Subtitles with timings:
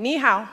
[0.00, 0.48] Ni hao.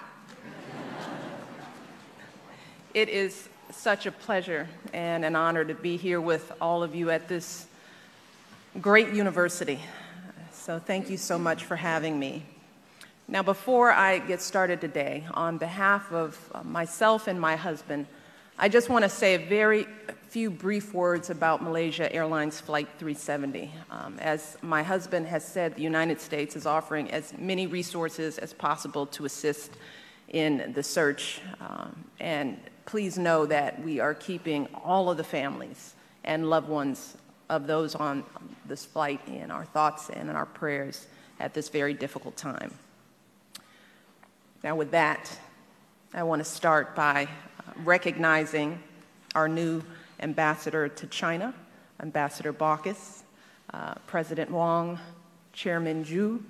[2.96, 7.12] it is such a pleasure and an honor to be here with all of you
[7.12, 7.68] at this
[8.82, 9.80] great university.
[10.52, 12.44] So, thank you so much for having me.
[13.28, 18.08] Now, before I get started today, on behalf of myself and my husband,
[18.58, 19.86] I just want to say a very
[20.30, 23.70] few brief words about Malaysia Airlines Flight 370.
[23.92, 28.54] Um, as my husband has said, the United States is offering as many resources as
[28.54, 29.72] possible to assist
[30.30, 31.42] in the search.
[31.60, 35.94] Um, and please know that we are keeping all of the families
[36.24, 37.18] and loved ones
[37.50, 38.24] of those on
[38.66, 41.08] this flight in our thoughts and in our prayers
[41.42, 42.74] at this very difficult time.
[44.64, 45.30] Now, with that,
[46.14, 47.28] I want to start by
[47.84, 48.82] recognizing
[49.34, 49.82] our new
[50.20, 51.54] ambassador to China,
[52.02, 53.24] Ambassador Baucus,
[53.74, 55.00] uh, President Wang,
[55.54, 56.42] Chairman Zhu,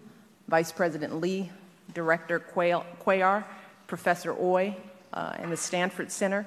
[0.48, 1.52] Vice President Li,
[1.94, 3.44] Director Cuellar,
[3.88, 4.76] Professor Oi,
[5.14, 6.46] uh, and the Stanford Center,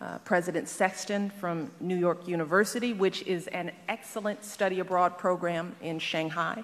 [0.00, 5.98] uh, President Sexton from New York University, which is an excellent study abroad program in
[5.98, 6.62] Shanghai,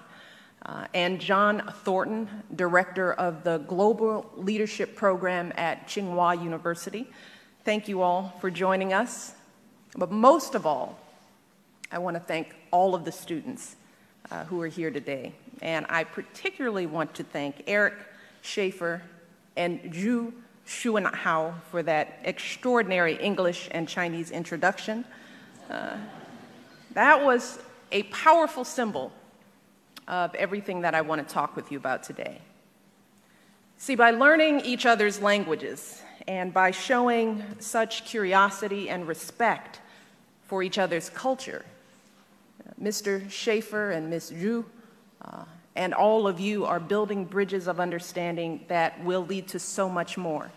[0.65, 7.07] uh, and John Thornton, Director of the Global Leadership Program at Tsinghua University,
[7.63, 9.35] Thank you all for joining us.
[9.95, 10.97] But most of all,
[11.91, 13.75] I want to thank all of the students
[14.31, 15.33] uh, who are here today.
[15.61, 17.93] And I particularly want to thank Eric
[18.41, 19.03] Schaefer
[19.55, 20.33] and Zhu
[20.65, 25.05] Xuanhao for that extraordinary English and Chinese introduction.
[25.69, 25.97] Uh,
[26.95, 27.59] that was
[27.91, 29.11] a powerful symbol
[30.07, 32.41] of everything that I want to talk with you about today.
[33.77, 36.01] See, by learning each other's languages
[36.31, 39.81] and by showing such curiosity and respect
[40.45, 41.65] for each other's culture.
[42.81, 43.29] Mr.
[43.29, 44.31] Schaefer and Ms.
[44.31, 44.63] Zhu
[45.25, 45.43] uh,
[45.75, 50.17] and all of you are building bridges of understanding that will lead to so much
[50.17, 50.49] more.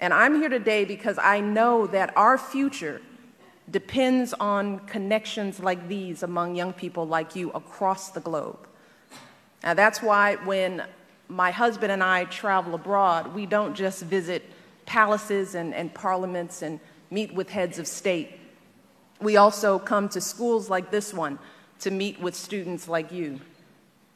[0.00, 3.02] And I'm here today because I know that our future
[3.70, 8.66] depends on connections like these among young people like you across the globe.
[9.62, 10.82] Now, that's why when
[11.28, 14.42] my husband and I travel abroad, we don't just visit
[14.86, 16.80] palaces and, and parliaments and
[17.10, 18.38] meet with heads of state.
[19.20, 21.38] We also come to schools like this one
[21.80, 23.40] to meet with students like you.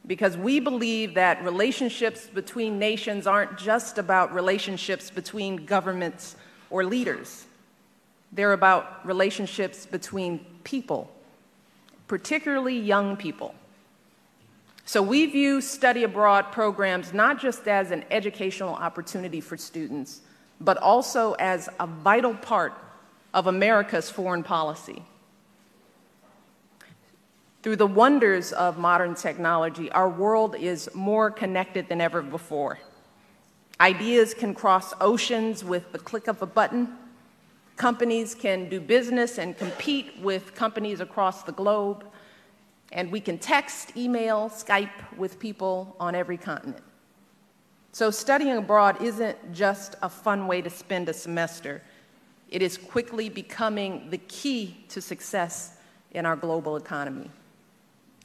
[0.06, 6.36] Because we believe that relationships between nations aren't just about relationships between governments
[6.70, 7.46] or leaders.
[8.32, 11.10] They're about relationships between people,
[12.06, 13.54] particularly young people.
[14.84, 20.22] So we view study abroad programs not just as an educational opportunity for students,
[20.60, 22.74] but also as a vital part
[23.32, 25.02] of America's foreign policy.
[27.62, 32.78] Through the wonders of modern technology, our world is more connected than ever before.
[33.80, 36.96] Ideas can cross oceans with the click of a button.
[37.76, 42.04] Companies can do business and compete with companies across the globe.
[42.90, 46.82] And we can text, email, Skype with people on every continent.
[47.98, 51.82] So, studying abroad isn't just a fun way to spend a semester,
[52.48, 55.72] it is quickly becoming the key to success
[56.12, 57.28] in our global economy.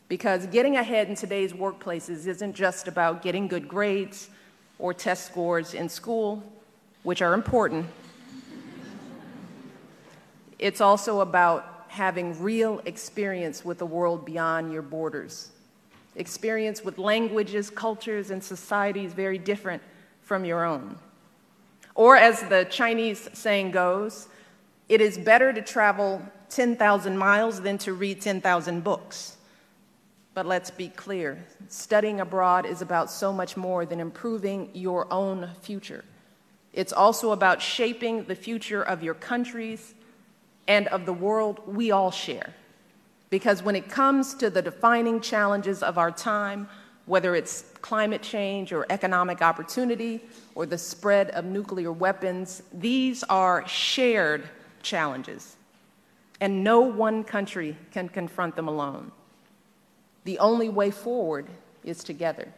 [0.10, 4.30] Because getting ahead in today's workplaces isn't just about getting good grades
[4.78, 6.44] or test scores in school,
[7.02, 7.88] which are important.
[10.60, 15.50] it's also about having real experience with the world beyond your borders
[16.16, 19.82] experience with languages, cultures, and societies very different
[20.22, 20.98] from your own.
[21.96, 24.28] Or, as the Chinese saying goes,
[24.90, 29.38] it is better to travel 10,000 miles than to read 10,000 books.
[30.34, 35.50] But let's be clear studying abroad is about so much more than improving your own
[35.62, 36.04] future.
[36.74, 39.94] It's also about shaping the future of your countries
[40.68, 42.54] and of the world we all share.
[43.34, 46.70] Because when it comes to the defining challenges of our time,
[47.08, 50.22] whether it's climate change or economic opportunity
[50.54, 54.48] or the spread of nuclear weapons, these are shared
[54.84, 55.56] challenges.
[56.42, 59.12] And no one country can confront them alone.
[60.26, 61.48] The only way forward
[61.84, 62.50] is together.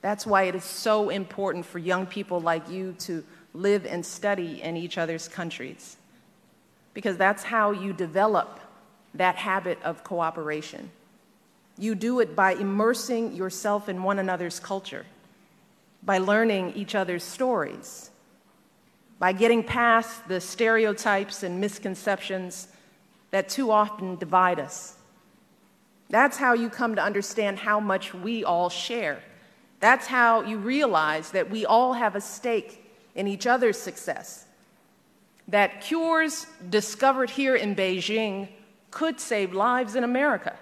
[0.00, 4.62] That's why it is so important for young people like you to live and study
[4.62, 5.96] in each other's countries.
[6.94, 8.60] Because that's how you develop
[9.14, 10.90] that habit of cooperation.
[11.78, 15.06] You do it by immersing yourself in one another's culture,
[16.02, 18.10] by learning each other's stories,
[19.18, 22.68] by getting past the stereotypes and misconceptions
[23.30, 24.96] that too often divide us.
[26.10, 29.22] That's how you come to understand how much we all share
[29.82, 34.46] That's how you realize that we all have a stake in each other's success.
[35.48, 38.46] That cures discovered here in Beijing
[38.92, 40.56] could save lives in America.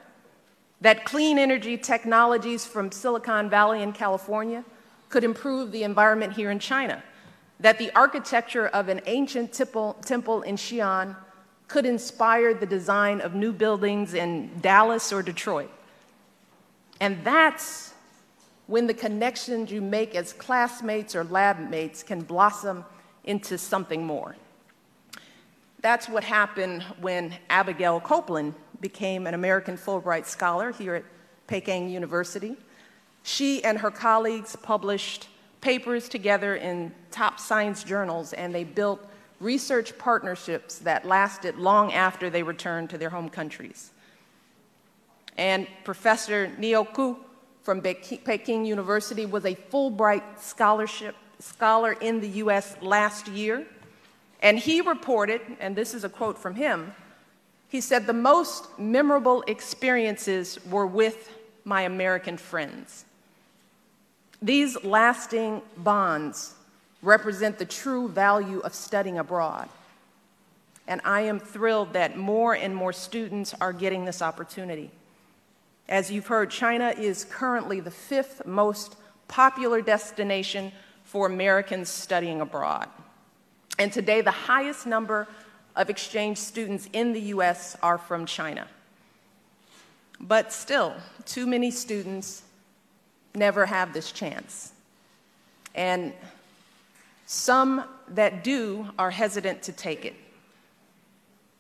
[0.81, 4.65] That clean energy technologies from Silicon Valley in California
[5.11, 7.03] could improve the environment here in China.
[7.59, 9.97] That the architecture of an ancient temple,
[10.43, 11.17] in Xi'an
[11.69, 15.71] could inspire the design of new buildings in Dallas or Detroit.
[17.01, 17.93] And that's
[18.67, 22.85] when the connections you make as classmates or lab mates can blossom
[23.25, 24.37] into something more.
[25.83, 31.05] That's what happened when Abigail Coplin became an American Fulbright Scholar here at
[31.47, 32.57] Peking University.
[33.23, 35.29] She and her colleagues published
[35.61, 39.07] papers together in top science journals, and they built
[39.41, 43.91] research partnerships that lasted long after they returned to their home countries.
[45.39, 47.17] And Professor Niu Ke
[47.63, 53.67] from Peking University was a Fulbright scholarship scholar in the US last year.
[54.41, 56.95] And he reported, and this is a quote from him,
[57.69, 61.31] he said, The most memorable experiences were with
[61.65, 63.05] my American friends.
[64.43, 66.55] These lasting bonds
[67.03, 69.69] represent the true value of studying abroad.
[70.89, 74.91] And I am thrilled that more and more students are getting this opportunity.
[75.89, 78.97] As you've heard, China is currently the fifth most
[79.29, 80.73] popular destination
[81.05, 82.89] for Americans studying abroad.
[83.81, 85.27] And today, the highest number
[85.75, 88.69] of exchange students in the US are from China.
[90.21, 90.93] But still,
[91.25, 92.43] too many students
[93.35, 94.75] never have this chance.
[95.75, 96.13] And
[97.25, 100.15] some that do are hesitant to take it.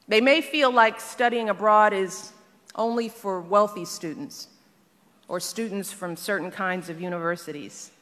[0.06, 2.32] They may feel like studying abroad is
[2.74, 4.48] only for wealthy students
[5.26, 7.92] or students from certain kinds of universities.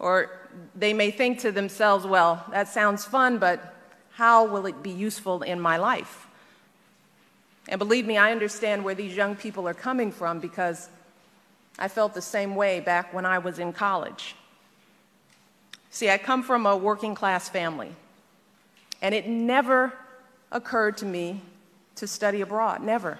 [0.00, 0.30] Or
[0.74, 3.76] they may think to themselves, well, that sounds fun, but
[4.12, 6.26] how will it be useful in my life?
[7.68, 10.88] And believe me, I understand where these young people are coming from because
[11.78, 14.34] I felt the same way back when I was in college.
[15.90, 17.94] See, I come from a working class family,
[19.02, 19.92] and it never
[20.50, 21.42] occurred to me
[21.96, 23.18] to study abroad, never.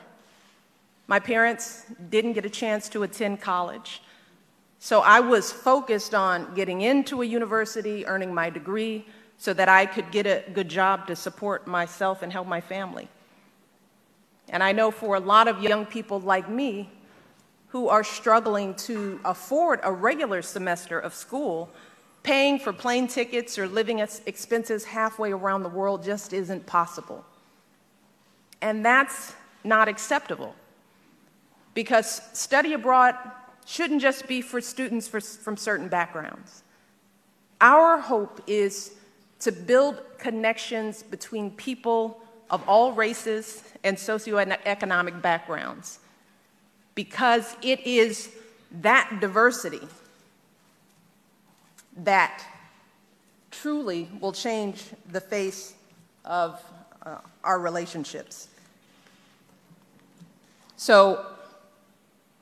[1.07, 4.03] My parents didn't get a chance to attend college,
[4.81, 9.07] so I was focused on getting into a university, earning my degree,
[9.39, 13.09] so that I could get a good job to support myself and help my family.
[14.49, 16.91] And I know for a lot of young people like me
[17.69, 21.71] who are struggling to afford a regular semester of school,
[22.23, 27.25] Paying for plane tickets or living expenses halfway around the world just isn't possible.
[28.61, 29.35] And that's
[29.65, 30.55] not acceptable
[31.73, 33.15] because study abroad
[33.71, 36.65] shouldn't just be for students for, from certain backgrounds.
[37.61, 38.97] Our hope is
[39.39, 42.21] to build connections between people
[42.51, 46.01] of all races and socioeconomic backgrounds
[46.97, 48.31] because it is
[48.83, 49.87] that diversity
[51.99, 52.45] that
[53.53, 55.75] truly will change the face
[56.25, 56.61] of
[57.07, 58.49] uh, our relationships.
[60.77, 61.25] So,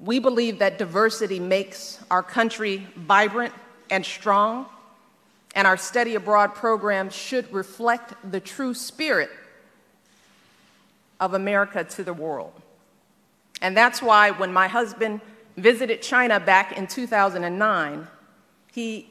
[0.01, 3.53] we believe that diversity makes our country vibrant
[3.91, 4.67] and strong,
[5.55, 9.31] and our study abroad program should reflect the true spirit
[11.19, 12.53] of America to the world.
[13.61, 15.21] And that's why when my husband
[15.57, 18.07] visited China back in 2009,
[18.73, 19.11] he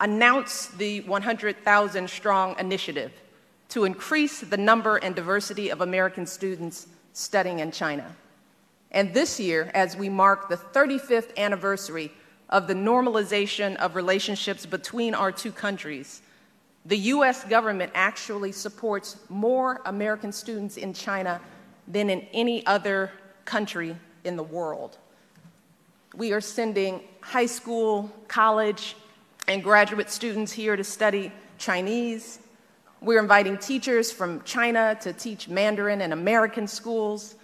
[0.00, 3.12] announced the 100,000 strong initiative
[3.68, 8.16] to increase the number and diversity of American students studying in China.
[8.94, 12.12] And this year, as we mark the 35th anniversary
[12.48, 16.22] of the normalization of relationships between our two countries,
[16.86, 21.40] the US government actually supports more American students in China
[21.88, 23.10] than in any other
[23.44, 24.96] country in the world.
[26.14, 28.94] We are sending high school, college,
[29.48, 32.38] and graduate students here to study Chinese.
[33.00, 37.34] We're inviting teachers from China to teach Mandarin in American schools.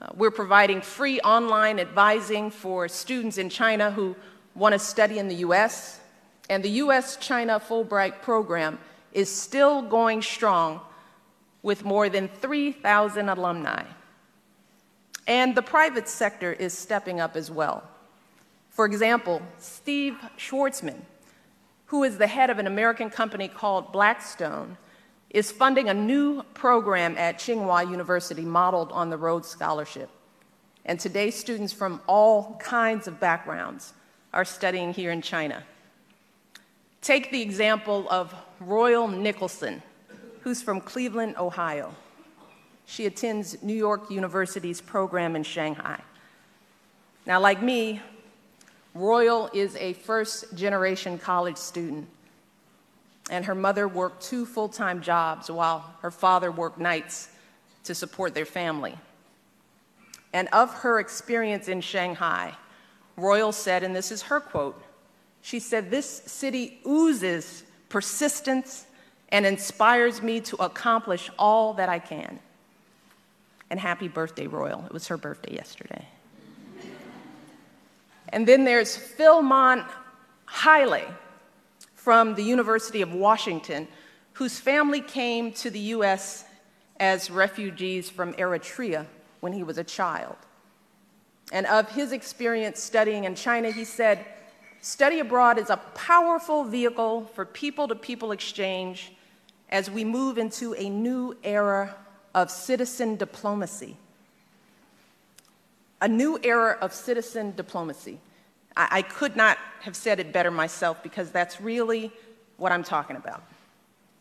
[0.00, 4.14] Uh, we're providing free online advising for students in China who
[4.54, 6.00] want to study in the US.
[6.48, 8.78] And the US China Fulbright program
[9.12, 10.80] is still going strong
[11.62, 13.84] with more than 3,000 alumni.
[15.26, 17.82] And the private sector is stepping up as well.
[18.70, 21.00] For example, Steve Schwarzman,
[21.86, 24.76] who is the head of an American company called Blackstone,
[25.30, 30.08] is funding a new program at Tsinghua University modeled on the Rhodes Scholarship.
[30.84, 33.92] And today, students from all kinds of backgrounds
[34.32, 35.62] are studying here in China.
[37.02, 39.82] Take the example of Royal Nicholson,
[40.40, 41.94] who's from Cleveland, Ohio.
[42.86, 46.00] She attends New York University's program in Shanghai.
[47.26, 48.00] Now, like me,
[48.94, 52.08] Royal is a first generation college student,
[53.30, 57.28] and her mother worked two full time jobs while her father worked nights
[57.84, 58.96] to support their family.
[60.32, 62.54] And of her experience in Shanghai,
[63.16, 64.82] Royal said, and this is her quote
[65.42, 68.86] she said, This city oozes persistence
[69.30, 72.38] and inspires me to accomplish all that I can.
[73.70, 74.84] And happy birthday, Royal.
[74.86, 76.06] It was her birthday yesterday.
[78.30, 79.86] and then there's Philmon
[80.46, 81.14] Haile
[82.08, 83.86] from the University of Washington,
[84.32, 86.46] whose family came to the U.S.
[86.98, 89.04] as refugees from Eritrea
[89.40, 90.36] when he was a child.
[91.52, 94.24] And of his experience studying in China, he said,
[94.80, 99.12] Study abroad is a powerful vehicle for people to people exchange
[99.68, 101.94] as we move into a new era
[102.34, 103.98] of citizen diplomacy.
[106.00, 108.18] A new era of citizen diplomacy.
[108.78, 112.10] I, I could not have said it better myself because that's really
[112.56, 113.42] what I'm talking about.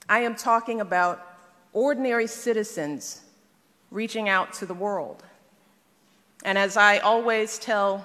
[0.10, 1.38] I am talking about
[1.72, 3.22] ordinary citizens
[3.92, 5.24] reaching out to the world.
[6.44, 8.04] And as I always tell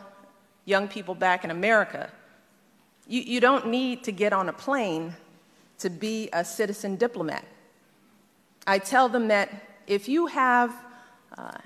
[0.64, 2.10] young people back in America,
[3.08, 5.14] you, you don't need to get on a plane
[5.78, 7.44] to be a citizen diplomat.
[8.66, 9.50] I tell them that
[9.86, 10.72] if you have
[11.36, 11.58] uh,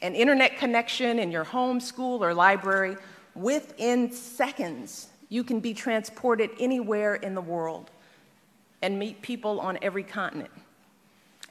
[0.00, 2.96] an internet connection in your home, school, or library,
[3.38, 7.90] within seconds, you can be transported anywhere in the world
[8.82, 10.50] and meet people on every continent.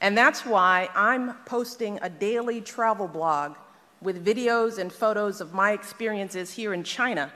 [0.00, 3.56] And that's why I'm posting a daily travel blog
[4.00, 7.32] with videos and photos of my experiences here in China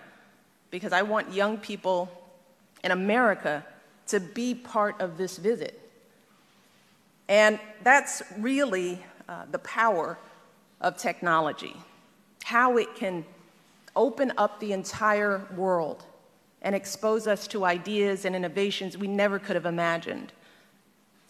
[0.70, 2.10] because I want young people
[2.84, 3.64] in America
[4.08, 5.78] to be part of this visit.
[7.28, 10.18] And that's really uh, the power
[10.80, 11.76] of technology,
[12.44, 13.24] how it can
[13.94, 16.04] open up the entire world
[16.62, 20.32] and expose us to ideas and innovations we never could have imagined.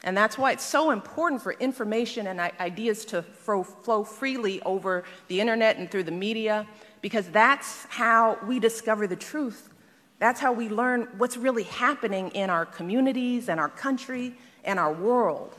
[0.04, 5.40] And that's why it's so important for information and ideas to flow freely over the
[5.40, 6.66] internet and through the media
[7.00, 9.70] because that's how we discover the truth.
[10.18, 14.92] That's how we learn what's really happening in our communities and our country and our
[14.92, 15.56] world.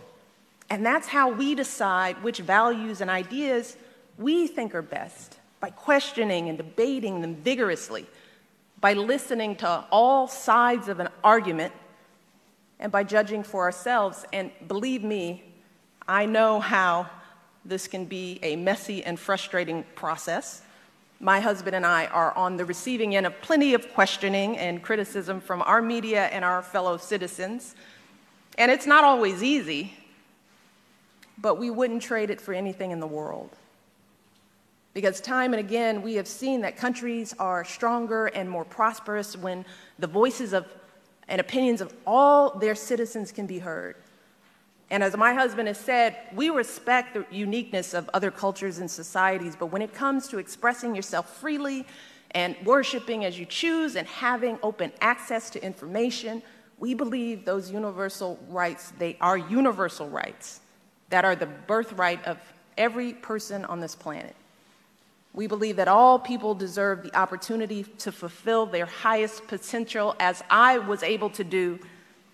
[0.69, 3.75] And that's how we decide which values and ideas
[4.17, 8.05] we think are best by questioning and debating them vigorously,
[8.81, 11.71] by listening to all sides of an argument,
[12.81, 14.25] and by judging for ourselves.
[14.33, 15.41] And believe me,
[16.05, 17.09] I know how
[17.63, 20.63] this can be a messy and frustrating process
[21.21, 25.39] my husband and I are on the receiving end of plenty of questioning and criticism
[25.39, 27.75] from our media and our fellow citizens.
[28.57, 29.93] And it's not always easy,
[31.37, 33.55] but we wouldn't trade it for anything in the world.
[34.93, 39.65] Because time and again, we have seen that countries are stronger and more prosperous when
[39.97, 40.67] the voices of
[41.27, 43.95] and opinions of all their citizens can be heard.
[44.89, 49.55] And as my husband has said, we respect the uniqueness of other cultures and societies,
[49.55, 51.87] but when it comes to expressing yourself freely
[52.31, 56.43] and worshiping as you choose and having open access to information,
[56.77, 60.59] we believe those universal rights, they are universal rights
[61.09, 62.37] that are the birthright of
[62.77, 64.35] every person on this planet.
[65.33, 70.77] We believe that all people deserve the opportunity to fulfill their highest potential as I
[70.77, 71.79] was able to do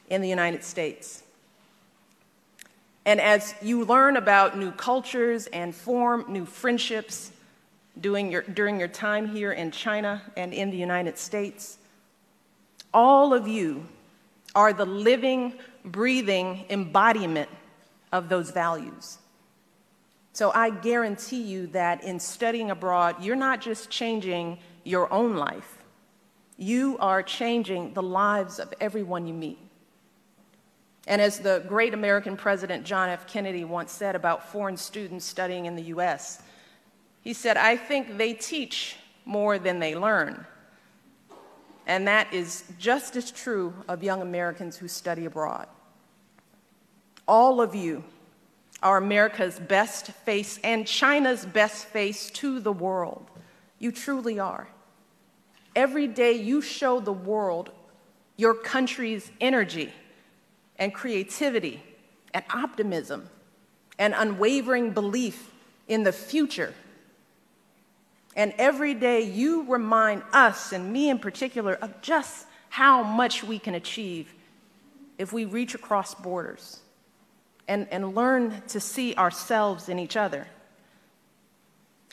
[0.10, 1.24] in the United States.
[3.06, 7.32] And as you learn about new cultures and form new friendships
[8.04, 11.78] your, during your time here in China and in the United States,
[12.94, 13.86] all of you
[14.56, 15.54] are the living,
[15.86, 17.50] breathing embodiment
[18.12, 19.18] of those values.
[20.40, 25.80] So I guarantee you that in studying abroad, you're not just changing your own life,
[26.56, 29.60] you are changing the lives of everyone you meet.
[31.08, 33.28] And as the great American president John F.
[33.28, 36.42] Kennedy once said about foreign students studying in the US,
[37.20, 40.48] he said, I think they teach more than they learn.
[41.86, 45.68] And that is just as true of young Americans who study abroad.
[47.28, 48.06] All of you
[48.82, 53.30] are America's best face and China's best face to the world.
[53.78, 54.68] You truly are.
[55.76, 57.72] Every day you show the world
[58.38, 59.94] your country's energy
[60.78, 61.84] and creativity
[62.34, 63.30] and optimism
[63.98, 65.52] and unwavering belief
[65.88, 66.74] in the future.
[68.36, 73.60] And every day you remind us, and me in particular, of just how much we
[73.60, 74.34] can achieve
[75.18, 76.80] if we reach across borders
[77.70, 80.48] and, and learn to see ourselves in each other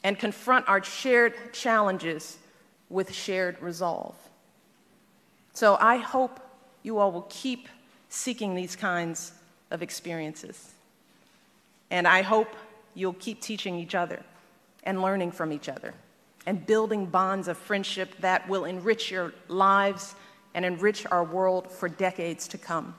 [0.05, 2.37] and confront our shared challenges
[2.91, 4.15] with shared resolve.
[5.55, 6.39] So I hope
[6.83, 7.69] you all will keep
[8.11, 9.33] seeking these kinds
[9.71, 10.73] of experiences.
[11.91, 12.55] And I hope
[12.95, 14.23] you'll keep teaching each other
[14.85, 15.95] and learning from each other
[16.45, 20.15] and building bonds of friendship that will enrich your lives
[20.55, 22.95] and enrich our world for decades to come.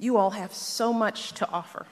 [0.00, 1.86] You all have so much to offer,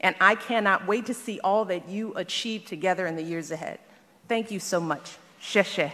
[0.00, 3.80] and I cannot wait to see all that you achieve together in the years ahead.
[4.28, 5.16] Thank you so much.
[5.40, 5.90] 谢谢。